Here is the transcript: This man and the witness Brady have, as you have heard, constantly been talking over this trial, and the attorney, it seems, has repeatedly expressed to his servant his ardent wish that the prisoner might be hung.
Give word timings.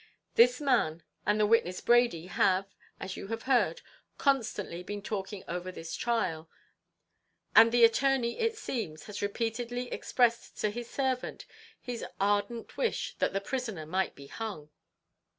This 0.33 0.59
man 0.59 1.03
and 1.27 1.39
the 1.39 1.45
witness 1.45 1.79
Brady 1.79 2.25
have, 2.25 2.65
as 2.99 3.15
you 3.15 3.27
have 3.27 3.43
heard, 3.43 3.81
constantly 4.17 4.81
been 4.81 5.03
talking 5.03 5.43
over 5.47 5.71
this 5.71 5.93
trial, 5.95 6.49
and 7.55 7.71
the 7.71 7.83
attorney, 7.83 8.39
it 8.39 8.57
seems, 8.57 9.03
has 9.03 9.21
repeatedly 9.21 9.93
expressed 9.93 10.57
to 10.61 10.71
his 10.71 10.89
servant 10.89 11.45
his 11.79 12.03
ardent 12.19 12.77
wish 12.77 13.13
that 13.19 13.31
the 13.31 13.41
prisoner 13.41 13.85
might 13.85 14.15
be 14.15 14.25
hung. 14.25 14.71